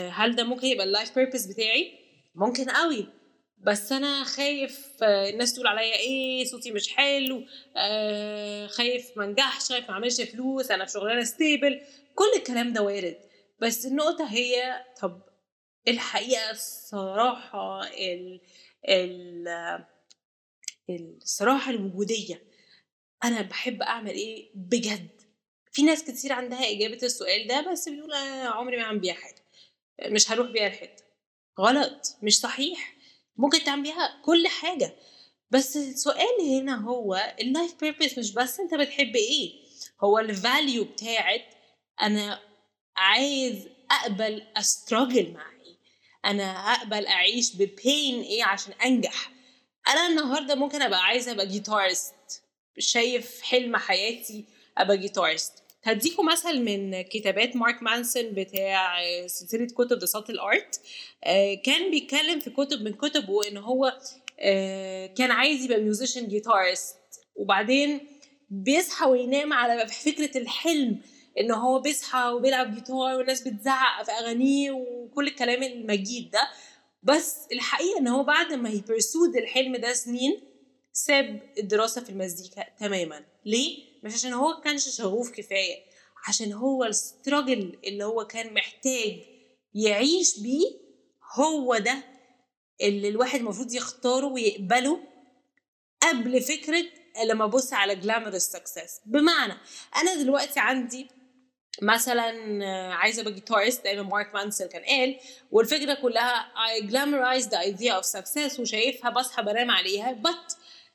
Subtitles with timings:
[0.00, 1.98] هل ده ممكن يبقى ال life purpose بتاعي؟
[2.34, 3.06] ممكن قوي.
[3.58, 7.42] بس أنا خايف آه، الناس تقول عليا إيه صوتي مش حلو
[7.76, 11.80] آه خايف ما انجحش خايف ما اعملش فلوس أنا في شغلانة stable
[12.14, 13.18] كل الكلام ده وارد.
[13.60, 15.22] بس النقطة هي طب
[15.88, 18.40] الحقيقة الصراحة ال
[18.88, 19.48] ال
[21.22, 22.42] الصراحة الوجودية
[23.24, 25.08] أنا بحب أعمل إيه بجد؟
[25.72, 29.45] في ناس كتير عندها إجابة السؤال ده بس بيقول أنا عمري ما اعمل بيها حاجة.
[30.06, 31.04] مش هروح بيها الحته
[31.60, 32.96] غلط مش صحيح.
[33.36, 34.96] ممكن تعمل بيها كل حاجة.
[35.50, 39.52] بس السؤال هنا هو ال life purpose مش بس انت بتحب إيه
[40.04, 41.44] هو ال value بتاعت
[42.02, 42.40] أنا
[42.96, 45.76] عايز أقبل struggle مع إيه؟
[46.24, 49.30] أنا اقبل أعيش ب pain إيه عشان أنجح؟
[49.88, 52.42] أنا النهارده ممكن أبقى عايزة أبقى guitarist
[52.78, 54.44] شايف حلم حياتي
[54.78, 55.52] أبقى guitarist
[55.86, 58.96] هديكم مثل من كتابات مارك مانسون بتاع
[59.26, 60.80] سلسلة كتب The Subtle Art
[61.64, 63.98] كان بيتكلم في كتب من كتبه إن هو
[64.40, 66.96] آه، كان عايز يبقى musician guitarist
[67.36, 68.00] وبعدين
[68.50, 71.00] بيصحى وينام على فكرة الحلم
[71.40, 76.48] إن هو بيصحى وبيلعب جيتار والناس بتزعق في أغانيه وكل الكلام المجيد ده.
[77.02, 80.40] بس الحقيقة إن هو بعد ما ي pursue الحلم ده سنين
[80.92, 83.24] ساب الدراسة في المزيكا تماما.
[83.46, 85.76] ليه؟ مش عشان هو كانش شغوف كفاية
[86.28, 89.20] عشان هو ال struggle اللي هو كان محتاج
[89.74, 90.66] يعيش بيه
[91.34, 92.02] هو ده
[92.82, 95.00] اللي الواحد المفروض يختاره ويقبله
[96.02, 96.84] قبل فكرة
[97.24, 99.54] لما أبص على glamorous success بمعنى
[99.96, 101.08] أنا دلوقتي عندي
[101.82, 102.30] مثلا
[102.94, 105.18] عايزة أبقى guitarist زي ما مارك مانسون كان قال
[105.52, 110.54] والفكرة كلها I glamorize the idea of success وشايفها بصحى بنام عليها but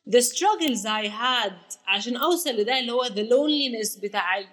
[0.10, 4.46] the struggles I had عشان اوصل لده اللي هو the loneliness بتاع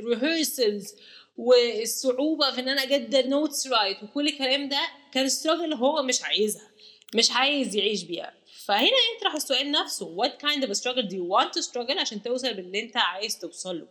[0.00, 0.94] ال rehearsals
[1.36, 4.80] والصعوبه في ان أنا اجد notes right وكل الكلام ده
[5.12, 6.68] كان struggle هو مش عايزها
[7.14, 11.24] مش عايز يعيش بيها فهنا يطرح السؤال نفسه what kind of a struggle do you
[11.36, 13.86] want to struggle عشان توصل باللي انت عايز توصل له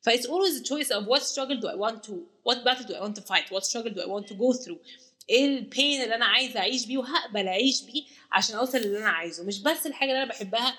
[0.00, 2.12] ف it's always a choice of what struggle do I want to
[2.48, 4.78] what battle do I want to fight what struggle do I want to go through
[5.30, 9.44] إيه البين اللي أنا عايزة أعيش بيه وهقبل أعيش بيه عشان أوصل للي أنا عايزه.
[9.44, 10.74] مش بس الحاجة اللي أنا بحبها